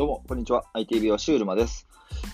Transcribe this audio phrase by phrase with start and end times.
[0.00, 0.64] どうも、こんにちは。
[0.72, 1.86] IT 美容師うるまです。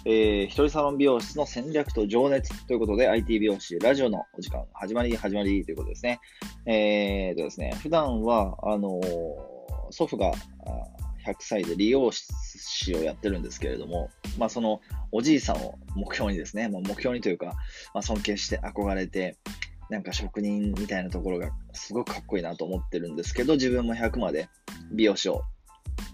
[0.04, 6.20] えー、一人サロン美容室の戦略と情熱ということで、IT 美容師ラジオのお時間始まり、始まりということですね。
[6.64, 10.30] えーとですね、普段は、あのー祖父が
[11.26, 14.80] 100歳で理容師をやってるんですけれども、まあその
[15.10, 17.46] おじいさんを目標にですね、まあ、目標にというか、
[17.94, 19.38] まあ、尊敬して憧れて、
[19.90, 24.48] なんか職人みたいなところがすごくかっこいいなと思ってるんですけど、自分も100まで
[24.92, 25.42] 美容師を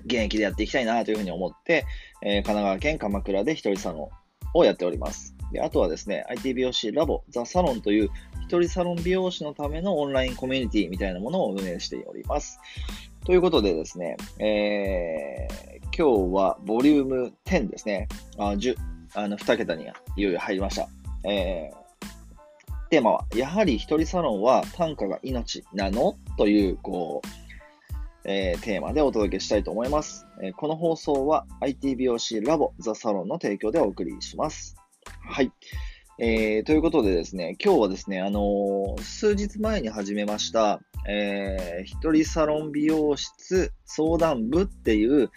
[0.04, 1.84] 現役でやっていきたいなというふうに思って、
[2.22, 4.10] えー神奈川県鎌倉で一人サロ
[4.54, 5.34] ンをやっております。
[5.52, 8.10] であとはですね、IT 美容師ラボザサロンという
[8.42, 12.58] 一人サロン美容師のためのオンラインコミュニティみたいなものを運営しております。
[13.24, 18.08] ということでですね、えー今日はボリューム10ですね。
[18.38, 18.76] あ10
[19.14, 19.84] あの2桁に
[20.16, 20.88] いよいよ入りました。
[21.28, 21.82] えー
[22.92, 26.18] テーマは、やはり一人サロンは単価が命なの？
[26.36, 27.28] という、こう、
[28.24, 30.26] えーテーマでお届けしたいと思います。
[30.42, 34.76] えーこの放送は IT 美容師ラボザサロンの提供でお送りします。
[35.20, 35.50] はい。
[36.18, 45.30] えーということでですね、今日はですね、あの数日前に始めました、えー一人サロン美容室相談部っていう、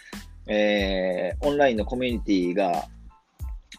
[0.48, 2.88] えーオンラインのコミュニティが、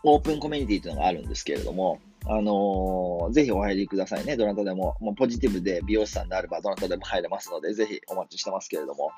[0.02, 4.36] オープンコミュニティというのがあるんですけれども、あのーぜひお入りくださいね。
[4.36, 9.12] どなたでも、もうポジティブで美容師さんであればどなたでも入れますので、ぜひお待ちしてますけれども、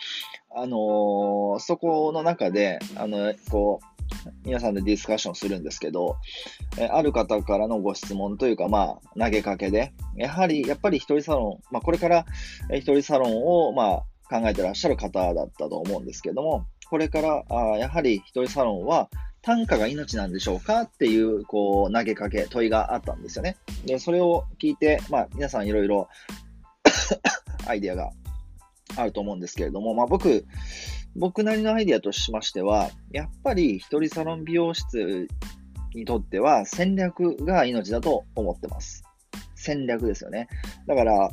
[0.55, 3.99] あのーそこの中で、あの、こう、
[4.45, 6.17] 皆さんでディスカッションするんですけど、
[6.79, 12.27] えある方からのご質問というか、まあ、投げかけで、やはり、やっぱり一人サロン、まあ、これから
[12.71, 19.11] 一人サロンを、まあ、考えてらっしゃる方だったと思うんですけども、これから、あやはり一人サロンは、
[19.43, 23.57] 単価が命なんでしょうかっていう、こう、投げかけ、問いがあったんですよね。
[23.87, 26.09] で、それを聞いて、まあ、皆さんいろいろ
[27.67, 28.11] アイデアが
[28.97, 30.45] あると思うんですけれども、まあ、僕、
[31.17, 35.29] 僕なりのアイデアとしましては、やっぱり一人サロン美容室
[35.95, 39.03] にとっては戦略が命だと思ってます。
[39.55, 40.49] 戦略ですよね。
[40.87, 41.31] だから、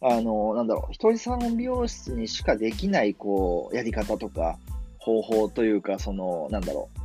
[0.00, 4.58] あの、なんだろう、一人サロン美容室にしかできない、こう、やり方とか、
[4.98, 7.03] 方法というか、その、なんだろう、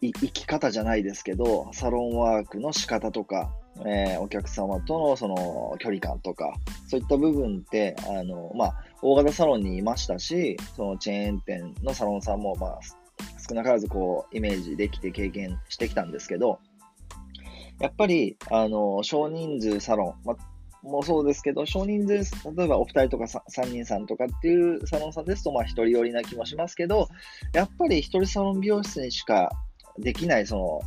[0.00, 3.50] 生き方じゃないですけど、サロンワークの仕方とか、
[3.84, 6.54] えーお客様とのその距離感とか、
[6.88, 12.80] そういった部分って、あの、まあ、大型サロンにいましたし、そのチェーン店のサロンさんも、まあ、
[13.48, 16.58] 少なからずこう、イメージできて経験してきたんですけど、
[17.78, 20.36] やっぱり、あの、少人数サロン、まあ、
[20.82, 22.14] もそうですけど、少人数、
[22.54, 27.08] 例えばお二人とかさ三人さんとかっていうサロンさんですと、まあ、一人寄りな気もしますけど、
[27.52, 29.50] やっぱり一人サロン美容室にしか
[29.98, 30.80] できない、その、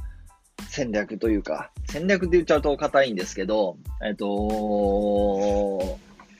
[0.67, 4.27] 戦略というか、戦略って言っちゃうと硬いんですけど、えっと、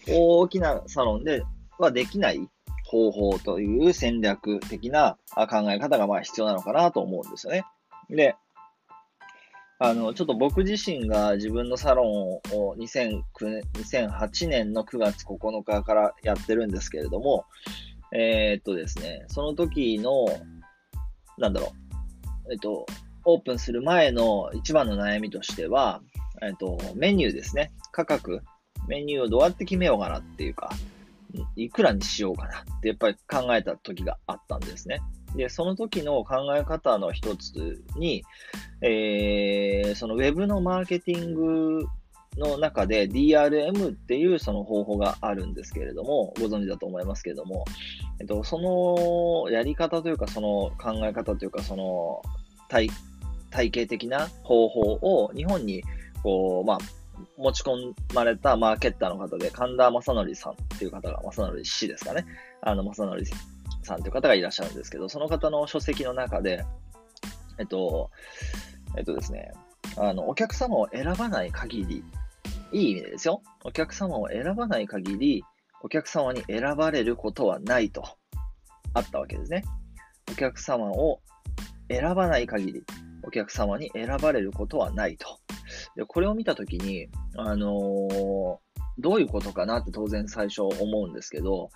[0.08, 1.44] 大きなサロンで
[1.78, 2.48] はできない
[2.86, 7.64] 方法という戦略的な考え方がまあ必要なのかなと思うんですよね。
[8.10, 8.36] で、
[9.82, 13.24] あの、ちょっと僕自身が自分のサロンを2009。
[13.76, 17.46] 2008年の9月9日からやってるんですけれども、
[18.12, 20.26] えーっとですね、その時の、
[21.38, 21.79] なんだろう、
[22.52, 22.86] えっと、
[23.26, 26.02] オープンする前の一番の悩みとしては、
[26.42, 27.72] えっと、メニューですね。
[27.92, 28.42] 価格。
[28.88, 30.72] メニューをどうやって決めようかなっていうか、
[31.56, 35.02] いくらにしようかなってやっぱり考えた時があったんですね。
[35.36, 38.24] で、その時の考え方の一つに、
[38.82, 41.86] えー、そのウェブのマーケティング
[42.38, 47.66] の中で DRM っていうその方法があるんですけれども、ご存知だと思いますけれども、
[48.20, 52.22] えっと、そのやり方というか、その考え方というか、その
[52.70, 52.90] 体
[53.50, 55.84] 体系的な方法を日本に
[56.24, 56.78] こう、まあ、
[57.38, 62.26] 持ち込まれたマーケッターの方で、神田正則さんっていう方が、正則氏ですかね。
[62.62, 63.24] あの、正則
[63.84, 66.66] さんという方がいらっしゃるんですけど、その方の書籍の中で、
[67.58, 68.10] えっと、
[68.98, 69.52] えっとですね、
[69.98, 72.04] あの、お客様を選ばない限り、
[72.72, 73.42] いい意味でですよ。
[73.64, 75.44] お客様を選ばない限り、
[75.82, 78.04] お客様に選ばれることはないと、
[78.94, 79.64] あったわけですね。
[80.32, 81.20] お客様を
[81.90, 82.84] 選ばない限り、
[83.24, 85.40] お客様に選ばれることはないと。
[85.96, 88.58] で、これを見たときに、あのー
[89.00, 90.76] どういうことかなって当然最初思
[91.06, 91.70] うんですけど、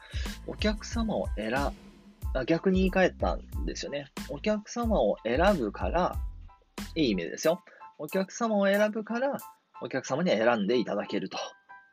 [0.45, 1.53] お客様を選、
[2.45, 4.11] 逆に言い換えたんですよね。
[4.29, 6.15] お客様を選ぶから、
[6.95, 7.63] いい意味ですよ。
[7.97, 9.37] お客様を選ぶから、
[9.81, 11.29] お客様に選んでいただける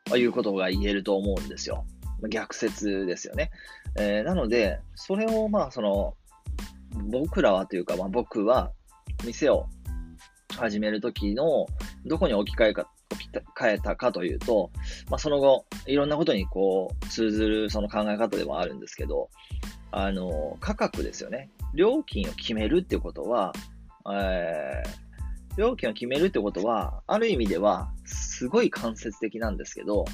[0.07, 1.87] ということが言えると思うんですよ。
[2.29, 3.51] 逆説ですよね。
[3.97, 6.17] えーなので、それをまあ、その、
[7.11, 8.73] 僕らはというか、まあ僕は、
[9.25, 9.67] 店を
[10.57, 11.67] 始めるときの、
[12.07, 14.71] どこに置き換えか、置き換えたかというと、
[15.09, 19.31] まあその後、いろんなことにこう、通ずるその考え方でもあるんですけど、
[19.93, 21.51] あの、価格ですよね。
[21.75, 23.53] 料金を決めるってことは、
[24.13, 25.11] えー、
[25.57, 30.05] 料金を決めるってことは、ある意味では、すごい間接的なんですけど、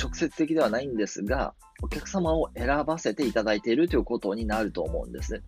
[0.00, 5.42] 直接的ではないんですが、お客様を選ばせていただいているということになると思うんです。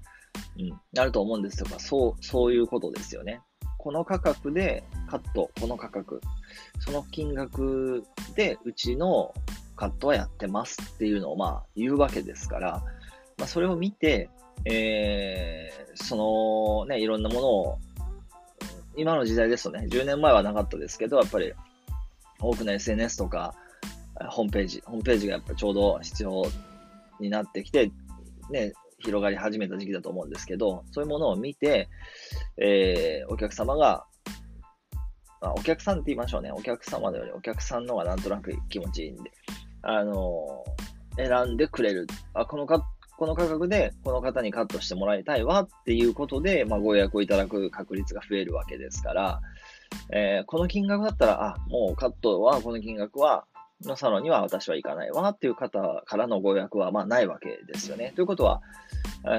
[0.58, 3.40] うん、なると思うんですとか、そう、そういうことですよね。
[3.78, 6.20] この価格でカット、この価格、
[6.80, 8.02] その金額
[8.34, 9.32] でうちの
[9.76, 12.82] カットはやってますっていうのをまあ言うわけですから、
[13.38, 14.30] まあ、それを見て、
[14.64, 16.16] えー、そ
[16.86, 17.78] のね、いろんなものを、
[18.96, 21.52] 今の時代ですとね、10年前はなかったですけど、やっぱり
[22.40, 23.54] 多くの SNS とか、
[24.30, 26.44] ホームページ、ホームページがやっぱちょうど必要
[27.20, 27.90] になってきて、
[28.50, 28.72] ね、
[29.06, 31.88] 広がり始めた時期だと思うんですけど、そういうものを見て、
[32.58, 34.04] えー、お客様が、
[35.40, 36.50] まあ、お客さんって言いましょうね。
[36.50, 39.30] お客様のよりお客さんの方がなんとなく気持ちいいんで、
[39.82, 42.06] あのー、選んでくれる。
[42.34, 42.84] あ、このか、
[43.16, 49.40] この価格でこの方にカットしてもらいたいわっていうことで、まあ、ご予約をいただく確率が増えるわけですから、
[50.12, 53.46] えー、この金額だったら、あ、もうカットはこの金額は
[53.84, 58.12] のサロンには私は行かないわっていう方からのご予約はまあないわけですよね。
[58.16, 58.62] ということは、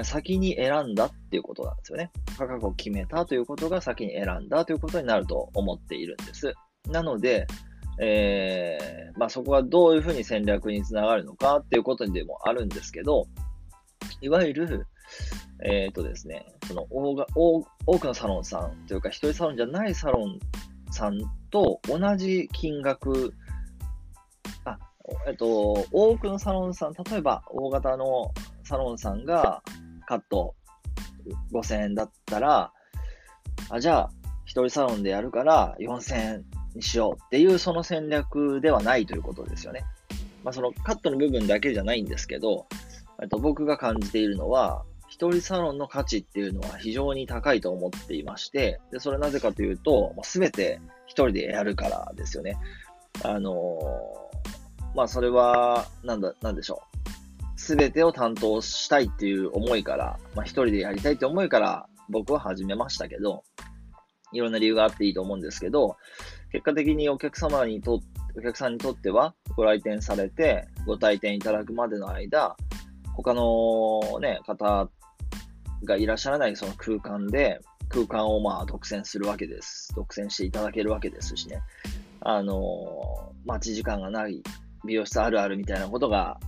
[0.04, 2.10] 先に選んだっていうことなんですよね。
[2.38, 6.54] 価格を決めたということが先に選んだということになると思っているんです。
[6.88, 7.46] なので、
[8.00, 13.26] えー、まあそこがどういうふうに戦略につながるのかっていうことでもあるんですけど、
[14.20, 14.86] いわゆる、
[15.64, 17.64] えっ、ー、とですね、その多が多
[17.98, 20.38] くのサロンさんというか、一人サロンじゃないサロン
[20.92, 21.18] さん
[21.50, 23.34] と同じ金額
[25.28, 28.32] えっと、多くのサロンさん、例えば大型の
[28.64, 29.62] サロンさんが
[30.06, 30.54] カット
[31.52, 32.72] 5000円だったら、
[33.68, 34.10] あじゃあ、
[34.46, 36.44] 一人サロンでやるから4000円
[36.74, 39.84] にしようっていうその戦略ではないということですよね。
[40.42, 42.66] まあ、そのカットの部分だけじゃないんですけど、
[43.20, 52.56] えっと、僕が感じているのは、一人サロンの価値っていうのは非常に高いと思っていまして、でそれなぜかというと、すべて一人でやるからですよね。
[53.24, 53.78] あの
[54.94, 56.82] まあそれは、なんだ、なんでしょ
[57.56, 57.60] う。
[57.60, 63.42] すべてを担当したいっていう思いから、まあ一人でやりたいって思いから僕は始めましたけど、
[64.32, 65.96] いろんな理由があっていいと思うんですけど、
[66.52, 68.00] 結果的にお客様にと、
[68.36, 72.56] お客さんにとってはご来店されてご退店いただくまでの間、
[73.14, 74.88] 他のね、方
[75.84, 79.92] がいらっしゃらないその空間で、空間をまあ独占するわけです。
[79.94, 81.60] 独占していただけるわけですしね。
[82.20, 84.42] あの、待ち時間がない
[84.88, 86.40] 美容室あるあるみたいなことが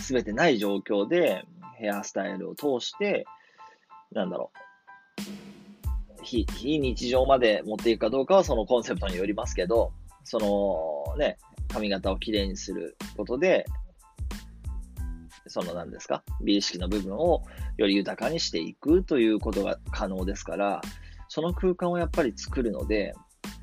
[0.00, 1.44] 全てない状況で
[1.76, 3.24] ヘアスタイルを通して、
[4.10, 4.50] なんだろ
[6.20, 9.92] う、非非日常まで持っていくかどうかはそのコンセプトによりますけど、
[10.24, 11.38] そのね、
[11.68, 13.64] 髪型をきれいにすることで、
[15.46, 17.44] その何ですか、美意識の部分を
[17.76, 20.80] より豊かにしていくということが可能ですから、
[21.28, 23.14] その空間をやっぱり作るので、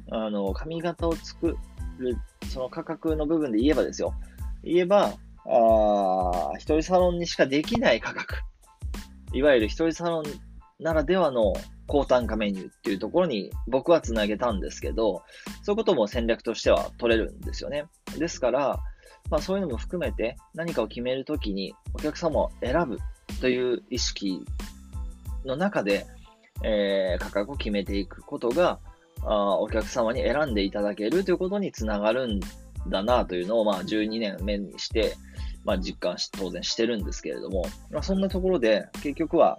[0.10, 1.58] あの、髪型を作
[1.98, 2.18] る
[2.56, 4.14] その価格の部分で言えばですよ。
[4.64, 5.14] 言えば、
[5.46, 8.36] あ一人サロンにしかできない価格。
[9.34, 10.24] いわゆる一人サロン
[10.80, 11.52] ならではの
[11.86, 15.24] 高単価メニューっていうところに僕はつなげたんですけど、
[15.64, 17.88] そういうことも戦略としては取れるんですよね。
[18.18, 18.80] ですから、
[19.30, 23.00] まあそういうのも含めて何かを決めるときにお客様を選ぶ
[23.42, 24.46] という意識
[25.44, 26.06] の中で、
[26.64, 28.80] えー、価格を決めていくことが、
[29.26, 32.40] あお客様に選んでいただけるということにつながるん
[32.88, 35.16] だなというのを、まあ、12年目にして、
[35.64, 39.58] まあ、実感し、当然してるんですけれども、まあ、そんなところで、結局は、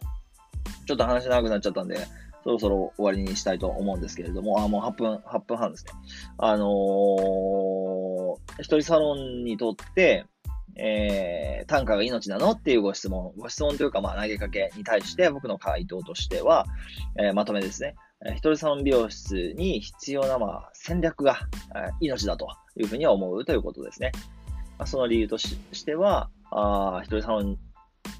[0.87, 1.99] ちょっと話長くなっちゃったんで、
[2.44, 5.92] そろそろ終わりにしたいと思うんですけれども、あ、もう8分、8分半ですね。
[6.38, 10.26] あのー、一人サロンにとって、
[10.76, 16.66] えー、単価が命なのっていうご質問、ご質問というか、まあ、投げかけに対して僕の回答としては、
[17.18, 17.96] えー、まとめですね。
[18.25, 21.40] 一人サロン美容室に必要な、まあ、戦略が
[22.00, 24.12] 命だというふうには思うということですね。
[24.78, 27.58] ま、その理由としては、あ一人サロン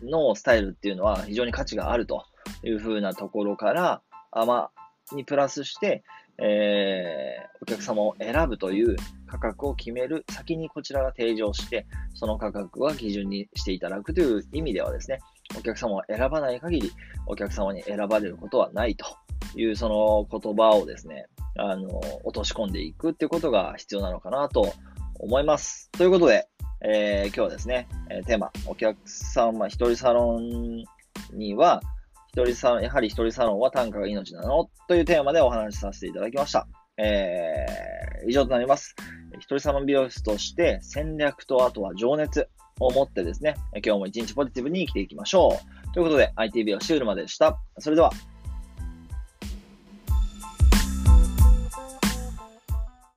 [0.03, 2.25] のスタイルっていうのは非常に価値があると
[2.63, 4.71] いうふうなところから、あま
[5.13, 6.05] にプラスして、
[6.39, 15.21] えー、お客様を選ぶという価格を決める先にこちらが提示をして、その価格は基準にしていただくという意味ではですね、
[15.59, 16.93] お客様を選ばない限り、
[17.27, 19.07] お客様に選ばれることはないと
[19.57, 21.27] いうその言葉をですね、
[21.59, 21.89] あの、
[22.25, 24.73] 落とし込んでいくっていうことが必要なのかなと
[25.19, 25.91] 思います。
[25.93, 26.49] ということで、
[26.83, 30.85] えー、今日はですね、えテーマ、お客様、一人サロン
[31.33, 31.81] には、
[32.29, 34.69] 一人サロン、やはり一人サロンは単価が命なの？
[34.89, 36.69] というテーマでお話しさせていただきました。
[36.99, 38.95] えー、以上となります。
[39.39, 42.49] 一人サロン美容室として戦略とあとは情熱
[42.81, 45.59] を持ってですね、今日も一日ポジティブに生きていきましょ
[45.89, 45.93] う。
[45.95, 47.59] ということで、IT 美容シュールまででした。
[47.79, 48.11] それでは、